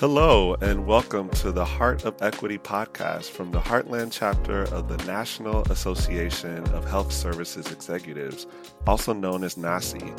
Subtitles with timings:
[0.00, 5.04] Hello, and welcome to the Heart of Equity podcast from the Heartland chapter of the
[5.06, 8.46] National Association of Health Services Executives,
[8.86, 10.16] also known as NAHSE.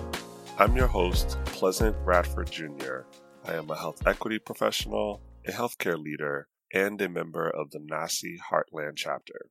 [0.57, 3.03] I'm your host, Pleasant Radford Jr.
[3.45, 8.35] I am a health equity professional, a healthcare leader, and a member of the NAHSE
[8.51, 9.45] Heartland chapter.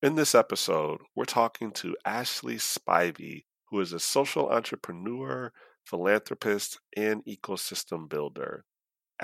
[0.00, 5.52] In this episode, we're talking to Ashlei Spivey, who is a social entrepreneur,
[5.84, 8.64] philanthropist, and ecosystem builder.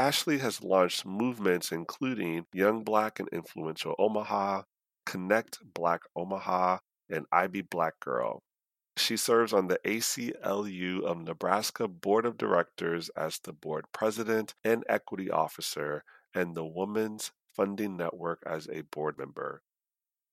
[0.01, 4.63] Ashlei has launched movements including Young Black and Influential Omaha,
[5.05, 6.79] Connect Black Omaha,
[7.11, 8.43] and I Be Black Girl.
[8.97, 14.85] She serves on the ACLU of Nebraska Board of Directors as the board president and
[14.89, 16.03] equity officer,
[16.35, 19.61] and the Women's Funding Network as a board member.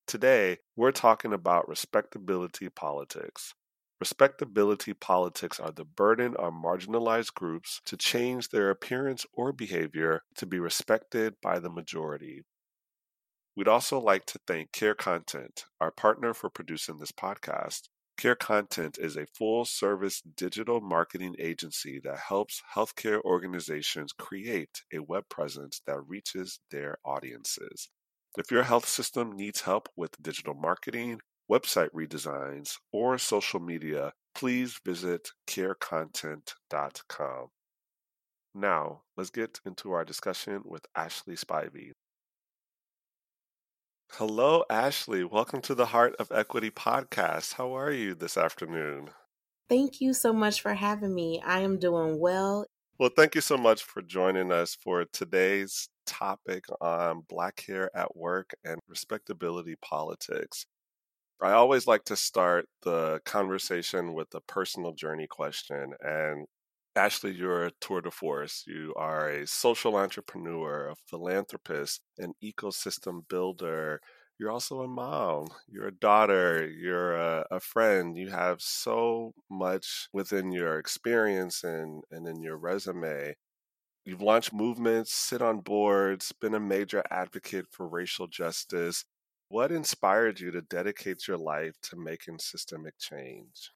[0.08, 3.54] Today, we're talking about respectability politics.
[4.00, 10.46] Respectability politics are the burden on marginalized groups to change their appearance or behavior to
[10.46, 12.44] be respected by the majority.
[13.56, 17.90] We'd also like to thank Care Content, our partner for producing this podcast.
[18.16, 25.00] Care Content is a full service digital marketing agency that helps healthcare organizations create a
[25.00, 27.90] web presence that reaches their audiences.
[28.38, 34.80] If your health system needs help with digital marketing, website redesigns, or social media, please
[34.86, 37.48] visit carecontent.com.
[38.54, 41.92] Now, let's get into our discussion with Ashlei Spivey.
[44.14, 45.30] Hello, Ashlei.
[45.30, 47.54] Welcome to the Heart of Equity podcast.
[47.54, 49.10] How are you this afternoon?
[49.70, 51.42] Thank you so much for having me.
[51.46, 52.66] I am doing well.
[53.00, 58.16] Well, thank you so much for joining us for today's topic on Black hair at
[58.16, 60.66] work and respectability politics.
[61.42, 65.94] I always like to start the conversation with a personal journey question.
[66.02, 66.48] And
[66.98, 68.64] Ashlei, you're a tour de force.
[68.66, 74.02] You are a social entrepreneur, a philanthropist, an ecosystem builder.
[74.40, 78.16] You're also a mom, you're a daughter, you're a, a, friend.
[78.18, 83.36] You have so much within your experience and, and in your resume.
[84.06, 89.06] You've launched movements, sit on boards, been a major advocate for racial justice,
[89.50, 93.72] what inspired you to dedicate your life to making systemic change?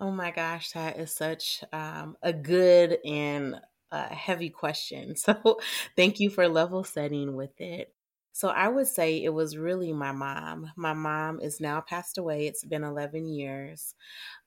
[0.00, 3.60] Oh my gosh, that is such um, a good and
[3.90, 5.14] uh, heavy question.
[5.16, 5.58] So,
[5.96, 7.94] thank you for level setting with it.
[8.32, 10.70] So, I would say it was really my mom.
[10.76, 12.46] My mom is now passed away.
[12.46, 13.94] It's been 11 years.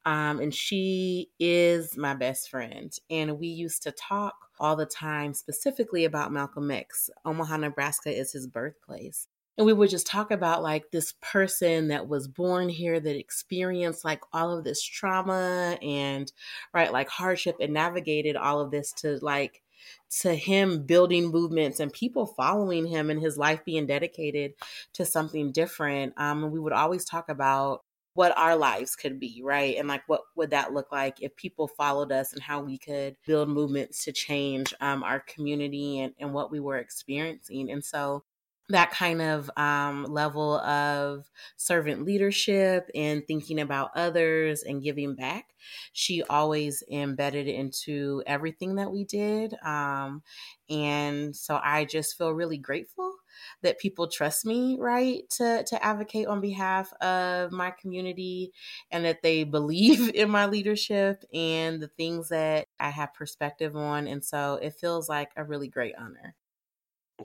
[0.06, 2.94] Um, and she is my best friend.
[3.10, 7.10] And we used to talk all the time, specifically about Malcolm X.
[7.26, 12.08] Omaha, Nebraska is his birthplace and we would just talk about like this person that
[12.08, 16.32] was born here that experienced like all of this trauma and
[16.74, 19.62] right like hardship and navigated all of this to like
[20.10, 24.54] to him building movements and people following him and his life being dedicated
[24.94, 26.14] to something different.
[26.18, 29.78] Um we would always talk about what our lives could be right?
[29.78, 33.16] And like what would that look like if people followed us and how we could
[33.26, 37.72] build movements to change um, our community and, and what we were experiencing.
[37.72, 38.24] And so
[38.72, 45.54] that kind of um, level of servant leadership and thinking about others and giving back.
[45.94, 50.24] She always embedded into everything that we did um,
[50.70, 53.16] and so i just feel really grateful
[53.62, 58.52] that people trust me right to to advocate on behalf of my community
[58.92, 64.08] and that they believe in my leadership and the things that i have perspective on
[64.08, 66.36] and so it feels like a really great honor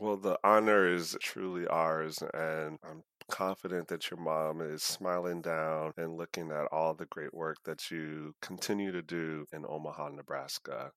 [0.01, 5.93] well, the honor is truly ours, and I'm confident that your mom is smiling down
[5.97, 10.93] and looking at all the great work that you continue to do in Omaha, Nebraska.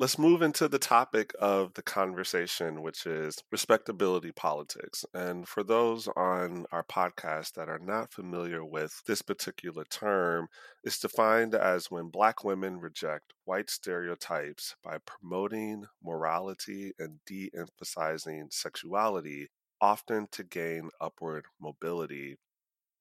[0.00, 5.04] Let's move into the topic of the conversation, which is respectability politics.
[5.12, 10.48] And for those on our podcast that are not familiar with this particular term,
[10.82, 18.48] it's defined as when Black women reject white stereotypes by promoting morality and de emphasizing
[18.50, 19.48] sexuality,
[19.82, 22.38] often to gain upward mobility.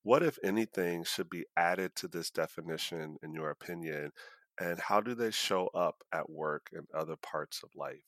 [0.04, 4.12] What, if anything, should be added to this definition, in your opinion,
[4.60, 8.04] and how do they show up at work and other parts of life?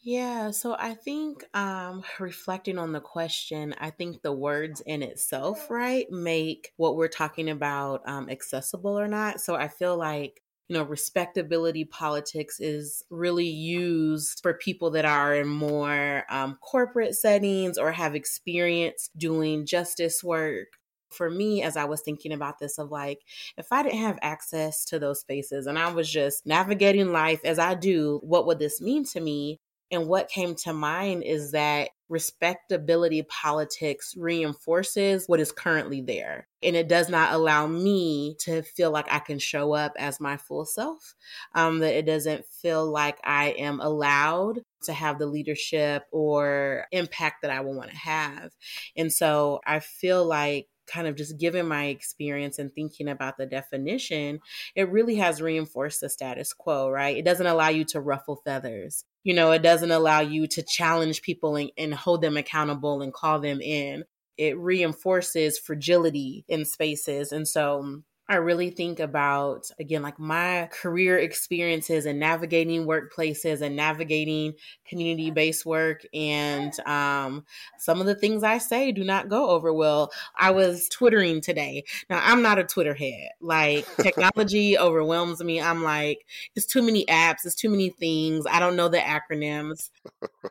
[0.00, 5.68] Yeah, so I think um, reflecting on the question, I think the words in itself,
[5.70, 9.40] right, make what we're talking about um, accessible or not.
[9.40, 15.32] So I feel like you know, respectability politics is really used for people that are
[15.34, 20.66] in more um, corporate settings or have experience doing justice work
[21.10, 23.20] for me, as I was thinking about this, of like,
[23.56, 27.58] if I didn't have access to those spaces and I was just navigating life as
[27.58, 29.60] I do, what would this mean to me?
[29.92, 36.48] And what came to mind is that respectability politics reinforces what is currently there.
[36.60, 40.36] And it does not allow me to feel like I can show up as my
[40.36, 41.14] full self,
[41.54, 47.42] um, that it doesn't feel like I am allowed to have the leadership or impact
[47.42, 48.50] that I would want to have.
[48.96, 53.46] And so I feel like kind of just given my experience and thinking about the
[53.46, 54.40] definition,
[54.74, 57.16] it really has reinforced the status quo, right?
[57.16, 59.04] It doesn't allow you to ruffle feathers.
[59.24, 63.12] You know, it doesn't allow you to challenge people and, and hold them accountable and
[63.12, 64.04] call them in.
[64.36, 67.32] It reinforces fragility in spaces.
[67.32, 73.76] And so I really think about, again, like my career experiences and navigating workplaces and
[73.76, 76.04] navigating community based work.
[76.12, 77.44] And um,
[77.78, 80.10] some of the things I say do not go over well.
[80.36, 81.84] I was Twittering today.
[82.10, 83.30] Now, I'm not a Twitter head.
[83.40, 85.60] Like, technology overwhelms me.
[85.60, 86.26] I'm like,
[86.56, 88.44] it's too many apps, it's too many things.
[88.50, 89.90] I don't know the acronyms.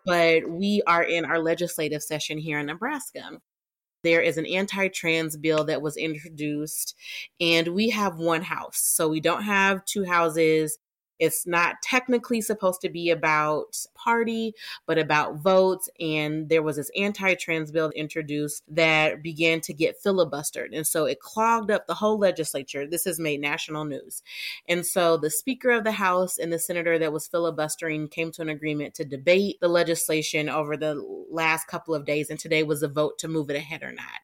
[0.06, 3.42] But we are in our legislative session here in Nebraska
[4.06, 6.96] there is an anti trans bill that was introduced,
[7.42, 8.78] and we have one house.
[8.78, 10.78] So we don't have two houses.
[11.20, 14.54] It's not technically supposed to be about party,
[14.86, 15.90] but about votes.
[16.00, 20.70] And there was this anti trans bill introduced that began to get filibustered.
[20.74, 22.88] And so it clogged up the whole legislature.
[22.88, 24.22] This has made national news.
[24.68, 28.42] And so the Speaker of the House and the senator that was filibustering came to
[28.42, 30.96] an agreement to debate the legislation over the
[31.30, 32.30] last couple of days.
[32.30, 34.22] And today was a vote to move it ahead or not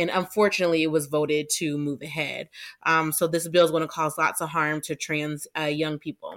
[0.00, 2.48] and unfortunately, it was voted to move ahead.
[2.84, 5.98] Um, so this bill is going to cause lots of harm to trans uh, young
[5.98, 6.36] people.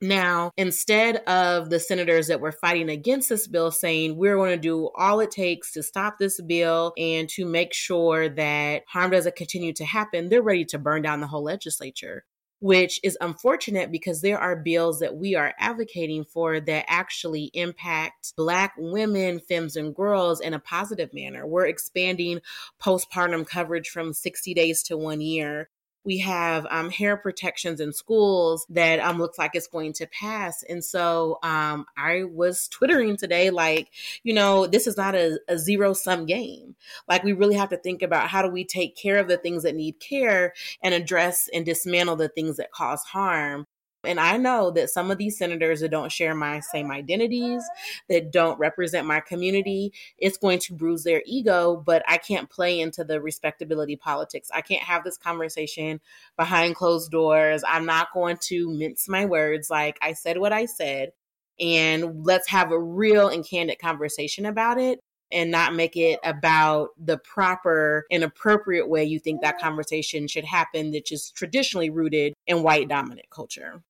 [0.00, 4.56] Now, instead of the senators that were fighting against this bill saying we're going to
[4.56, 9.34] do all it takes to stop this bill and to make sure that harm doesn't
[9.34, 12.24] continue to happen, they're ready to burn down the whole legislature
[12.60, 18.34] which is unfortunate because there are bills that we are advocating for that actually impact
[18.36, 21.46] Black women, femmes, and girls in a positive manner.
[21.46, 22.40] We're expanding
[22.80, 25.68] postpartum coverage from 60 days to one year
[26.08, 30.62] we have um, hair protections in schools that um, looks like it's going to pass.
[30.62, 33.90] And so um, I was twittering today, like,
[34.22, 36.76] you know, this is not a, a zero sum game.
[37.06, 39.64] Like, we really have to think about how do we take care of the things
[39.64, 43.66] that need care and address and dismantle the things that cause harm.
[44.04, 47.62] And I know that some of these senators that don't share my same identities,
[48.08, 52.78] that don't represent my community, it's going to bruise their ego, but I can't play
[52.80, 54.50] into the respectability politics.
[54.54, 56.00] I can't have this conversation
[56.36, 57.64] behind closed doors.
[57.66, 59.68] I'm not going to mince my words.
[59.68, 61.12] Like I said what I said.
[61.58, 66.90] And let's have a real and candid conversation about it and not make it about
[66.98, 72.34] the proper and appropriate way you think that conversation should happen, which is traditionally rooted
[72.46, 73.82] in white dominant culture.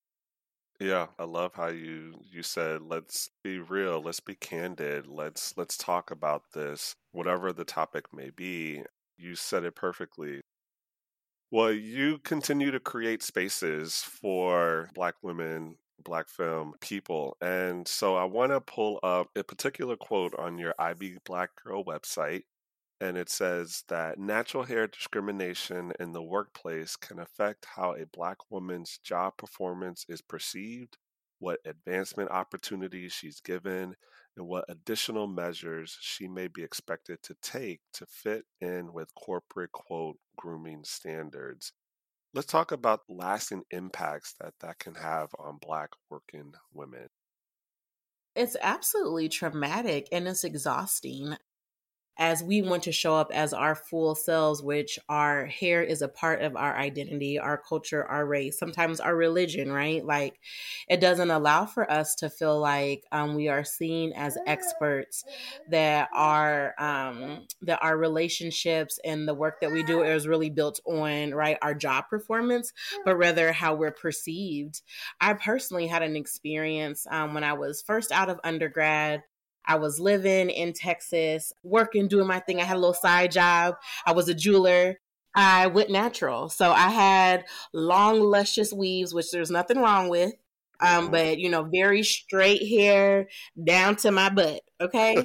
[0.81, 5.77] Yeah, I love how you you said let's be real, let's be candid, let's let's
[5.77, 8.85] talk about this, whatever the topic may be.
[9.17, 10.41] You said it perfectly.
[11.51, 17.37] Well, you continue to create spaces for Black women, Black film people.
[17.41, 21.51] And so I want to pull up a particular quote on your I Be Black
[21.63, 22.43] Girl website
[23.01, 28.39] and it says that natural hair discrimination in the workplace can affect how a black
[28.51, 30.97] woman's job performance is perceived,
[31.39, 33.95] what advancement opportunities she's given,
[34.37, 39.73] and what additional measures she may be expected to take to fit in with corporate
[39.73, 41.73] quote grooming standards.
[42.33, 47.11] Let's talk about lasting impacts that that can have on black working women.
[48.35, 51.37] It's absolutely traumatic and it's exhausting
[52.19, 56.09] as we want to show up as our full selves, which our hair is a
[56.09, 60.05] part of our identity, our culture, our race, sometimes our religion, right?
[60.05, 60.41] Like
[60.89, 65.25] it doesn't allow for us to feel like um, we are seen as experts,
[65.71, 70.81] that our um, that our relationships and the work that we do is really built
[70.85, 72.73] on right our job performance,
[73.05, 74.83] but rather how we're perceived.
[75.21, 79.23] I personally had an experience um, when I was first out of undergrad.
[79.69, 82.61] I was living in Texas, working, doing my thing.
[82.61, 83.77] I had a little side job.
[84.07, 84.97] I was a jeweler.
[85.37, 86.49] I went natural.
[86.49, 90.33] So I had long, luscious weaves, which there's nothing wrong with.
[90.81, 91.11] Um, mm-hmm.
[91.13, 93.29] but you know, very straight hair
[93.63, 94.63] down to my butt.
[94.81, 95.25] Okay.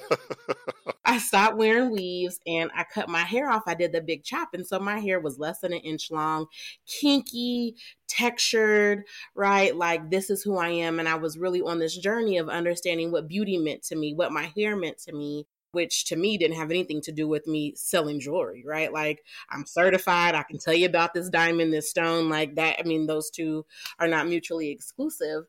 [1.05, 3.63] I stopped wearing weaves and I cut my hair off.
[3.67, 4.50] I did the big chop.
[4.53, 6.48] And so my hair was less than an inch long,
[6.88, 7.75] kinky,
[8.07, 9.03] textured,
[9.36, 9.75] right?
[9.75, 11.00] Like this is who I am.
[11.00, 14.31] And I was really on this journey of understanding what beauty meant to me, what
[14.31, 15.45] my hair meant to me.
[15.74, 18.94] Which to me didn't have anything to do with me selling jewelry, right?
[18.94, 22.77] Like I'm certified, I can tell you about this diamond, this stone, like that.
[22.80, 23.65] I mean, those two
[24.00, 25.46] are not mutually exclusive.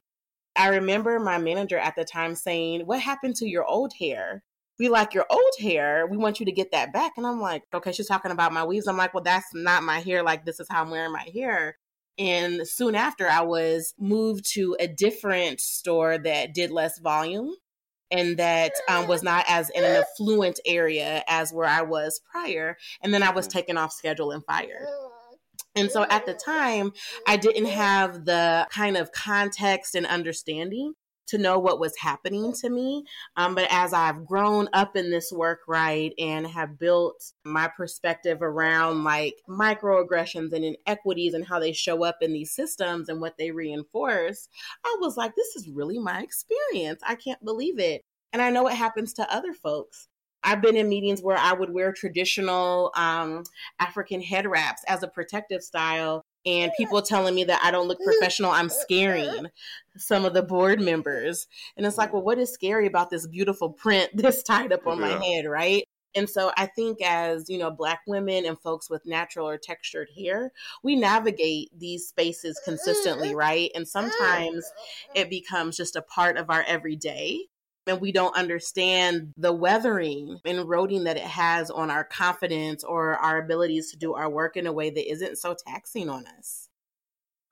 [0.56, 4.42] I remember my manager at the time saying, What happened to your old hair?
[4.78, 6.06] We like your old hair.
[6.06, 7.12] We want you to get that back.
[7.16, 8.86] And I'm like, Okay, she's talking about my weaves.
[8.86, 10.22] I'm like, Well, that's not my hair.
[10.22, 11.76] Like, this is how I'm wearing my hair.
[12.18, 17.52] And soon after, I was moved to a different store that did less volume
[18.10, 22.76] and that um, was not as in an affluent area as where I was prior.
[23.02, 23.58] And then I was mm-hmm.
[23.58, 24.86] taken off schedule and fired.
[25.76, 26.92] And so at the time,
[27.26, 30.94] I didn't have the kind of context and understanding
[31.28, 33.04] to know what was happening to me.
[33.36, 38.42] Um, but as I've grown up in this work, right, and have built my perspective
[38.42, 43.36] around like microaggressions and inequities and how they show up in these systems and what
[43.38, 44.48] they reinforce,
[44.84, 47.00] I was like, this is really my experience.
[47.06, 48.02] I can't believe it.
[48.32, 50.08] And I know it happens to other folks.
[50.42, 53.44] I've been in meetings where I would wear traditional um,
[53.80, 58.00] African head wraps as a protective style and people telling me that I don't look
[58.00, 59.46] professional, I'm scaring
[59.96, 61.46] some of the board members.
[61.76, 64.98] And it's like, well, what is scary about this beautiful print that's tied up on
[64.98, 65.06] yeah.
[65.06, 65.84] my head, right?
[66.16, 70.08] And so I think as, you know, black women and folks with natural or textured
[70.16, 70.52] hair,
[70.84, 73.38] we navigate these spaces consistently, mm-hmm.
[73.38, 73.70] right?
[73.74, 74.64] And sometimes
[75.14, 77.46] it becomes just a part of our everyday
[77.86, 83.16] and we don't understand the weathering and eroding that it has on our confidence or
[83.16, 86.68] our abilities to do our work in a way that isn't so taxing on us.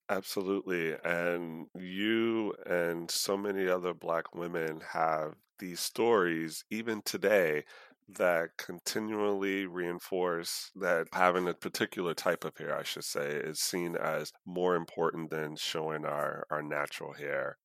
[0.09, 0.95] Absolutely.
[1.05, 7.65] And you and so many other Black women have these stories, even today,
[8.09, 13.97] that continually reinforce that having a particular type of hair, I should say, is seen
[13.97, 17.57] as more important than showing our, our natural hair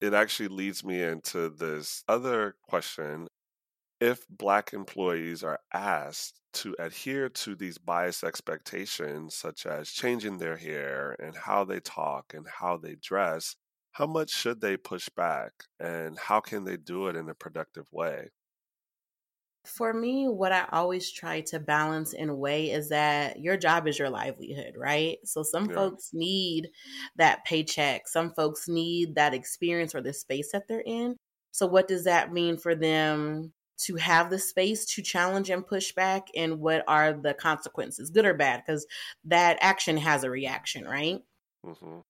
[0.00, 3.28] it actually leads me into this other question.
[4.00, 10.56] If Black employees are asked to adhere to these bias expectations, such as changing their
[10.58, 13.56] hair and how they talk and how they dress,
[13.92, 17.86] how much should they push back and how can they do it in a productive
[17.92, 18.30] way?
[19.64, 23.86] For me, what I always try to balance in a way is that your job
[23.86, 25.18] is your livelihood, right?
[25.24, 25.74] So some yeah.
[25.74, 26.70] folks need
[27.16, 31.16] that paycheck, some folks need that experience or the space that they're in.
[31.52, 33.52] So, what does that mean for them
[33.84, 36.28] to have the space to challenge and push back?
[36.36, 38.62] And what are the consequences, good or bad?
[38.64, 38.86] Because
[39.24, 41.18] that action has a reaction, right?
[41.66, 42.00] Mm-hmm.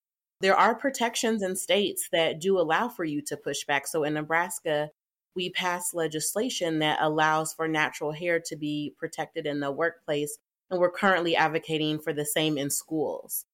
[0.41, 3.87] There are protections in states that do allow for you to push back.
[3.87, 4.91] So, in Nebraska,
[5.35, 10.39] we passed legislation that allows for natural hair to be protected in the workplace.
[10.71, 13.45] And we're currently advocating for the same in schools.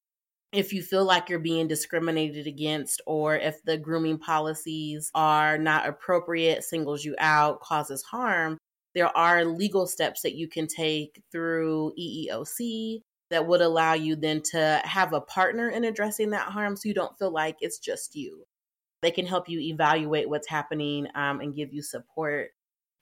[0.52, 5.88] If you feel like you're being discriminated against, or if the grooming policies are not
[5.88, 8.59] appropriate, singles you out, causes harm,
[8.95, 14.40] there are legal steps that you can take through EEOC that would allow you then
[14.40, 18.14] to have a partner in addressing that harm so you don't feel like it's just
[18.14, 18.47] you
[19.02, 22.50] they can help you evaluate what's happening um, and give you support.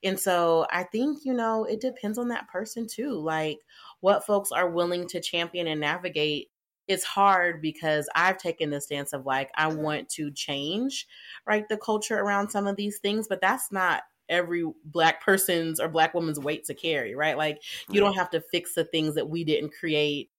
[0.02, 3.12] And so I think, you know, it depends on that person too.
[3.12, 3.58] Like
[4.00, 6.48] what folks are willing to champion and navigate.
[6.86, 11.06] It's hard because I've taken the stance of like, I want to change,
[11.46, 15.88] right, the culture around some of these things, but that's not every black person's or
[15.88, 17.38] black woman's weight to carry, right?
[17.38, 20.30] Like you don't have to fix the things that we didn't create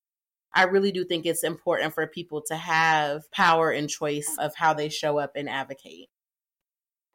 [0.55, 4.73] I really do think it's important for people to have power and choice of how
[4.73, 6.07] they show up and advocate.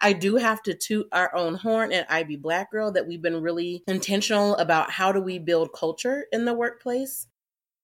[0.00, 3.22] I do have to toot our own horn at I Be Black Girl that we've
[3.22, 7.26] been really intentional about how do we build culture in the workplace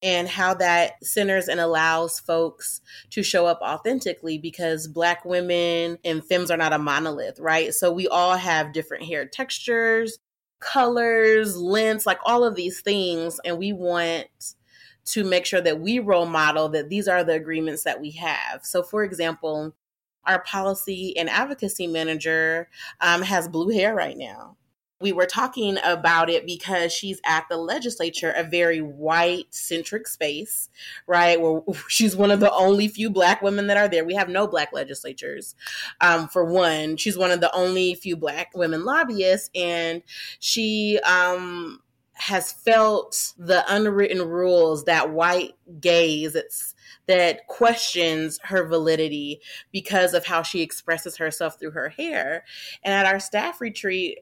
[0.02, 6.24] and how that centers and allows folks to show up authentically because black women and
[6.24, 7.72] femmes are not a monolith, right?
[7.72, 10.18] So we all have different hair textures,
[10.58, 13.40] colors, lengths, like all of these things.
[13.44, 14.26] And we want
[15.04, 18.64] to make sure that we role model that these are the agreements that we have.
[18.64, 19.74] So, for example,
[20.26, 22.68] our policy and advocacy manager
[23.00, 24.56] um, has blue hair right now
[25.02, 30.70] we were talking about it because she's at the legislature, a very white centric space,
[31.06, 31.38] right?
[31.38, 34.04] Where she's one of the only few black women that are there.
[34.04, 35.54] We have no black legislatures.
[36.00, 40.02] Um, for one, she's one of the only few black women lobbyists, and
[40.38, 41.80] she um,
[42.12, 46.74] has felt the unwritten rules that white gaze it's
[47.12, 49.40] that questions her validity
[49.70, 52.44] because of how she expresses herself through her hair
[52.82, 54.20] and at our staff retreat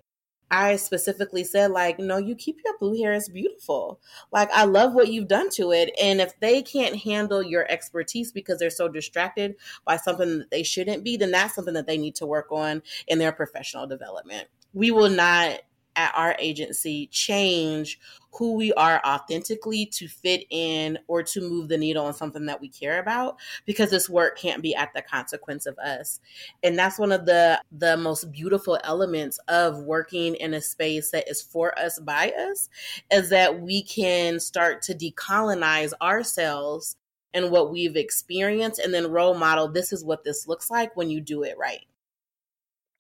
[0.51, 3.13] I specifically said, like, no, you keep your blue hair.
[3.13, 4.01] It's beautiful.
[4.33, 5.93] Like, I love what you've done to it.
[6.03, 9.55] And if they can't handle your expertise because they're so distracted
[9.85, 12.83] by something that they shouldn't be, then that's something that they need to work on
[13.07, 14.49] in their professional development.
[14.73, 15.61] We will not
[16.01, 18.01] at our agency change
[18.33, 22.61] who we are authentically to fit in or to move the needle on something that
[22.61, 26.21] we care about because this work can't be at the consequence of us.
[26.63, 31.29] And that's one of the the most beautiful elements of working in a space that
[31.29, 32.69] is for us by us
[33.11, 36.97] is that we can start to decolonize ourselves
[37.35, 41.11] and what we've experienced and then role model this is what this looks like when
[41.11, 41.85] you do it right.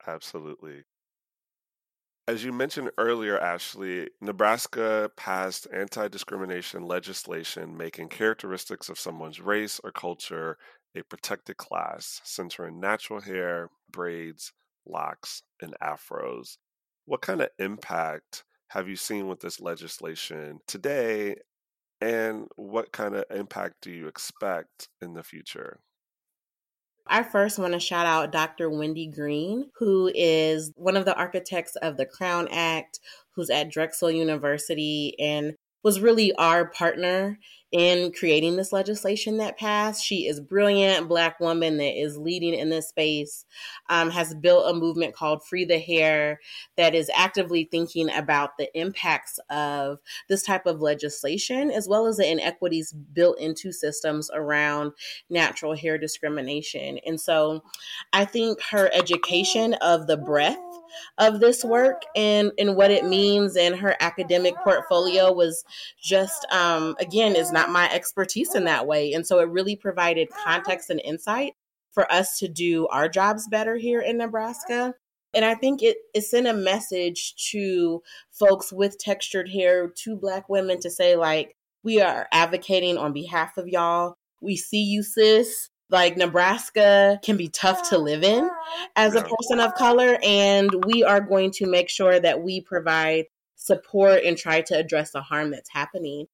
[0.07, 0.85] Absolutely
[2.31, 9.81] as you mentioned earlier, Ashlei, Nebraska passed anti discrimination legislation making characteristics of someone's race
[9.83, 10.57] or culture
[10.95, 14.53] a protected class, centering natural hair, braids,
[14.87, 16.57] locks, and afros.
[17.05, 21.35] What kind of impact have you seen with this legislation today,
[22.01, 25.81] and what kind of impact do you expect in the future?
[27.11, 28.71] I first want to shout out Dr.
[28.71, 33.01] Wendy Greene, who is one of the architects of the Crown Act,
[33.35, 37.39] who's at Drexel University and was really our partner
[37.73, 40.05] in creating this legislation that passed.
[40.05, 43.45] She is brilliant black woman that is leading in this space,
[43.89, 46.41] um, has built a movement called Free the Hair
[46.77, 52.17] that is actively thinking about the impacts of this type of legislation, as well as
[52.17, 54.93] the inequities built into systems around
[55.29, 56.99] natural hair discrimination.
[57.07, 57.63] And so
[58.13, 60.59] I think her education of the breadth
[61.19, 65.65] of this work and and what it means and her academic portfolio was
[66.01, 70.29] just um, again is not my expertise in that way and so it really provided
[70.45, 71.53] context and insight
[71.93, 74.95] for us to do our jobs better here in Nebraska
[75.33, 80.49] and I think it, it sent a message to folks with textured hair, to Black
[80.49, 84.17] women to say, like, we are advocating on behalf of y'all.
[84.41, 88.49] We see you, sis like Nebraska can be tough to live in
[88.97, 90.19] as a person of color.
[90.23, 93.25] And we are going to make sure that we provide
[93.57, 96.27] support and try to address the harm that's happening.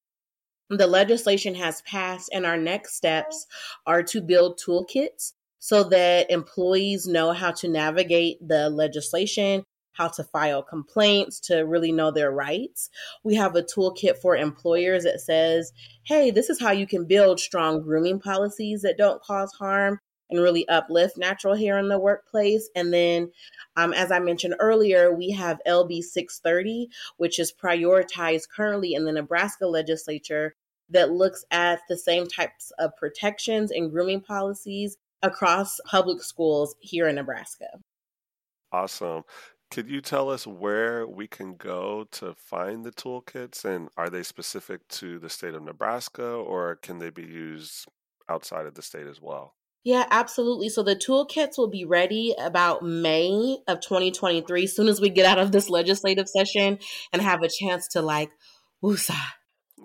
[0.69, 3.47] The legislation has passed, and our next steps
[3.87, 9.65] are to build toolkits so that employees know how to navigate the legislation
[9.97, 12.91] how to file complaints, to really know their rights.
[13.25, 15.73] We have a toolkit for employers that says,
[16.05, 20.01] hey, this is how you can build strong grooming policies that don't cause harm
[20.31, 22.69] and really uplift natural hair in the workplace.
[22.75, 23.31] And then,
[23.77, 29.13] um, as I mentioned earlier, we have LB 630, which is prioritized currently in the
[29.13, 30.55] Nebraska legislature
[30.91, 37.09] that looks at the same types of protections and grooming policies across public schools here
[37.09, 37.67] in Nebraska.
[38.73, 39.25] Awesome.
[39.71, 44.23] Could you tell us where we can go to find the toolkits and are they
[44.23, 47.87] specific to the state of Nebraska or can they be used
[48.29, 49.56] outside of the state as well?
[49.87, 50.69] Yeah, absolutely.
[50.69, 55.27] So the toolkits will be ready about May of 2023, as soon as we get
[55.27, 56.81] out of this legislative session
[57.13, 58.33] and have a chance to like,
[58.83, 59.15] woosah,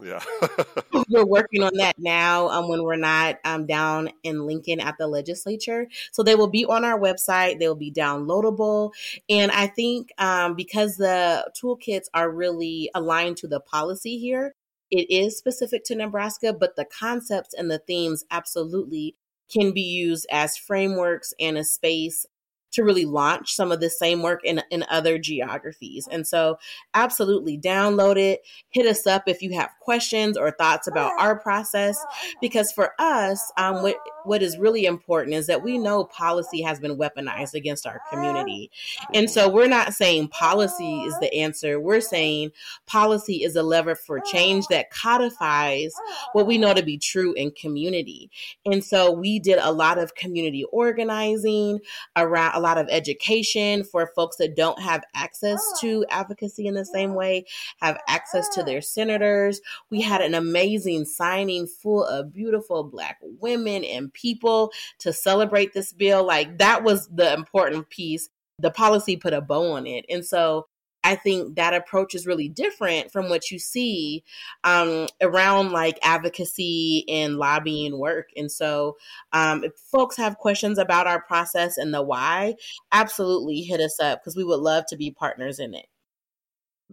[0.01, 0.23] Yeah.
[1.07, 5.05] we're working on that now um, when we're not um, down in Lincoln at the
[5.05, 5.85] legislature.
[6.11, 8.93] So they will be on our website, they will be downloadable.
[9.29, 14.55] And I think um, because the toolkits are really aligned to the policy here,
[14.89, 19.15] it is specific to Nebraska, but the concepts and the themes absolutely
[19.51, 22.25] can be used as frameworks and a space
[22.71, 26.07] to really launch some of the same work in, in other geographies.
[26.09, 26.57] And so,
[26.93, 28.41] absolutely download it.
[28.69, 32.03] Hit us up if you have questions or thoughts about our process.
[32.39, 36.79] Because for us, um, what, what is really important is that we know policy has
[36.79, 38.71] been weaponized against our community.
[39.13, 41.79] And so, we're not saying policy is the answer.
[41.79, 42.51] We're saying
[42.87, 45.93] policy is a lever for change that codifies
[46.33, 48.29] what we know to be true in community.
[48.65, 51.79] And so, we did a lot of community organizing
[52.15, 56.85] around a lot of education for folks that don't have access to advocacy in the
[56.85, 57.45] same way,
[57.77, 59.61] have access to their senators.
[59.89, 65.93] We had an amazing signing full of beautiful Black women and people to celebrate this
[65.93, 66.25] bill.
[66.25, 68.29] Like that was the important piece.
[68.59, 70.05] The policy put a bow on it.
[70.09, 70.67] And so
[71.03, 74.23] I think that approach is really different from what you see
[74.63, 78.29] um, around like advocacy and lobbying work.
[78.37, 78.97] And so,
[79.33, 82.55] um, if folks have questions about our process and the why,
[82.91, 85.87] absolutely hit us up because we would love to be partners in it.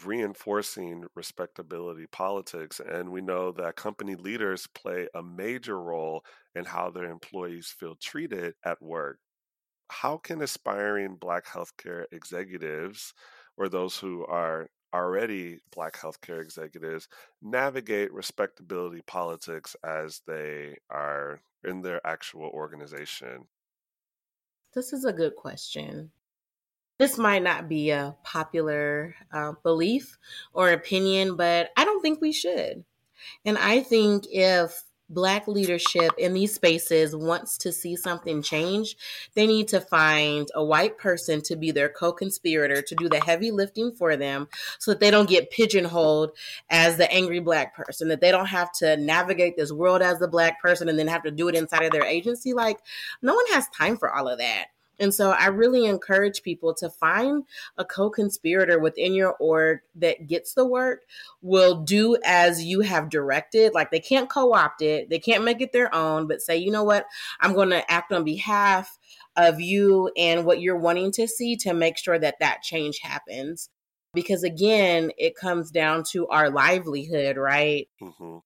[0.05, 2.79] reinforcing respectability politics.
[2.79, 7.95] And we know that company leaders play a major role in how their employees feel
[7.95, 9.19] treated at work
[9.91, 13.13] how can aspiring Black healthcare executives
[13.57, 17.07] or those who are already Black healthcare executives
[17.41, 23.47] navigate respectability politics as they are in their actual organization?
[24.73, 26.11] This is a good question.
[26.99, 30.17] This might not be a popular uh, belief
[30.53, 32.83] or opinion, but I don't think we should.
[33.45, 38.95] And I think if Black leadership in these spaces wants to see something change,
[39.33, 43.19] they need to find a white person to be their co conspirator to do the
[43.19, 46.31] heavy lifting for them so that they don't get pigeonholed
[46.69, 50.27] as the angry Black person, that they don't have to navigate this world as the
[50.27, 52.53] Black person and then have to do it inside of their agency.
[52.53, 52.79] Like,
[53.21, 54.67] no one has time for all of that.
[54.99, 57.45] And so I really encourage people to find
[57.77, 61.03] a co conspirator within your org that gets the work,
[61.41, 63.73] will do as you have directed.
[63.73, 66.71] Like they can't co opt it, they can't make it their own, but say, you
[66.71, 67.05] know what,
[67.39, 68.99] I'm going to act on behalf
[69.35, 73.69] of you and what you're wanting to see to make sure that that change happens.
[74.13, 77.88] Because again, it comes down to our livelihood, right?
[78.01, 78.38] Mm-hmm.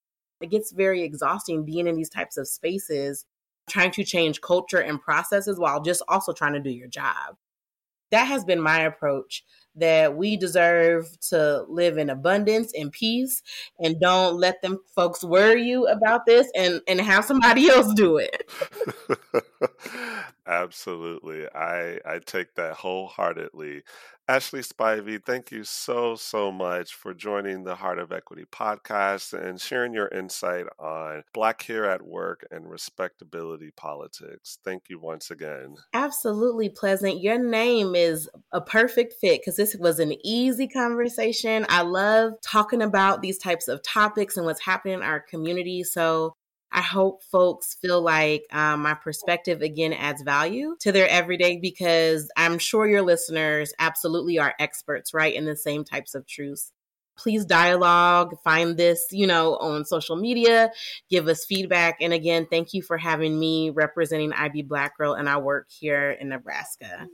[0.42, 3.26] It gets very exhausting being in these types of spaces
[3.70, 7.38] trying to change culture and processes while just also trying to do your job.
[8.12, 9.44] That has been my approach
[9.76, 13.42] that we deserve to live in abundance and peace
[13.80, 18.18] and don't let them folks worry you about this and and have somebody else do
[18.18, 18.50] it
[20.64, 23.82] absolutely i i take that wholeheartedly
[24.30, 29.60] Ashlei Spivey, thank you so, so much for joining the Heart of Equity podcast and
[29.60, 34.60] sharing your insight on Black Hair at Work and respectability politics.
[34.64, 35.76] Thank you once again.
[35.94, 37.22] Absolutely, Pleasant.
[37.22, 41.66] Your name is a perfect fit because this was an easy conversation.
[41.68, 45.84] I love talking about these types of topics and what's happening in our community.
[45.84, 46.38] So
[46.74, 52.32] I hope folks feel like um, my perspective again adds value to their everyday because
[52.36, 56.72] I'm sure your listeners absolutely are experts, right, in the same types of truths.
[57.16, 60.72] Please dialogue, find this, you know, on social media,
[61.12, 61.98] give us feedback.
[62.02, 65.68] And again, thank you for having me representing I Be Black Girl and our work
[65.70, 67.08] here in Nebraska.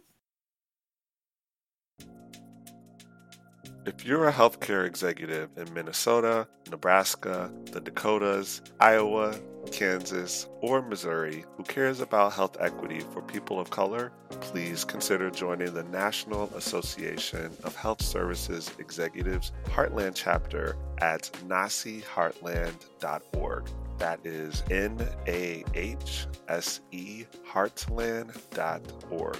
[3.86, 9.34] If you're a healthcare executive in Minnesota, Nebraska, the Dakotas, Iowa,
[9.72, 14.12] Kansas, or Missouri who cares about health equity for people of color,
[14.42, 23.70] please consider joining the National Association of Health Services Executives Heartland chapter at nahseheartland.org.
[23.98, 29.38] That is N A H S E heartland.org.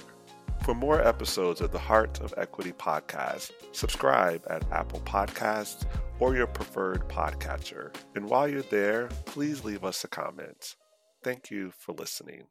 [0.62, 5.86] For more episodes of the Heart of Equity podcast, subscribe at Apple Podcasts
[6.18, 7.94] or your preferred podcatcher.
[8.14, 10.76] And while you're there, please leave us a comment.
[11.24, 12.44] Thank you for listening.